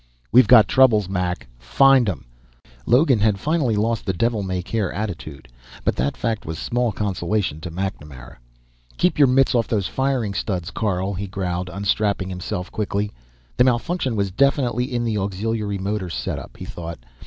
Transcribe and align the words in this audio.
"We've 0.31 0.47
got 0.47 0.67
troubles, 0.67 1.07
Mac 1.07 1.45
find 1.59 2.09
'em!" 2.09 2.25
Logan 2.87 3.19
had 3.19 3.39
finally 3.39 3.75
lost 3.75 4.03
the 4.03 4.13
devil 4.13 4.41
may 4.41 4.63
care 4.63 4.91
attitude, 4.91 5.47
but 5.83 5.95
that 5.97 6.17
fact 6.17 6.43
was 6.43 6.57
small 6.57 6.91
consolation 6.91 7.61
to 7.61 7.69
MacNamara. 7.69 8.37
"Keep 8.97 9.19
your 9.19 9.27
mitts 9.27 9.53
off 9.53 9.67
those 9.67 9.85
firing 9.85 10.33
studs, 10.33 10.71
Carl," 10.71 11.13
he 11.13 11.27
growled, 11.27 11.69
unstrapping 11.69 12.29
himself 12.29 12.71
quickly. 12.71 13.11
The 13.57 13.63
malfunction 13.63 14.15
was 14.15 14.31
definitely 14.31 14.91
in 14.91 15.03
the 15.03 15.19
auxiliary 15.19 15.77
motor 15.77 16.09
setup, 16.09 16.57
he 16.57 16.65
thought. 16.65 16.97